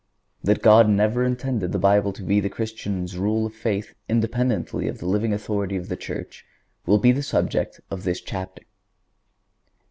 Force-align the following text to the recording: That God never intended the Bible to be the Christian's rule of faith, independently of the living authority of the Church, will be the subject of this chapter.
That 0.43 0.63
God 0.63 0.89
never 0.89 1.23
intended 1.23 1.71
the 1.73 1.77
Bible 1.77 2.11
to 2.13 2.23
be 2.23 2.39
the 2.39 2.49
Christian's 2.49 3.15
rule 3.19 3.45
of 3.45 3.53
faith, 3.53 3.93
independently 4.09 4.87
of 4.87 4.97
the 4.97 5.05
living 5.05 5.31
authority 5.31 5.75
of 5.75 5.89
the 5.89 5.95
Church, 5.95 6.43
will 6.87 6.97
be 6.97 7.11
the 7.11 7.21
subject 7.21 7.79
of 7.91 8.01
this 8.03 8.19
chapter. 8.19 8.63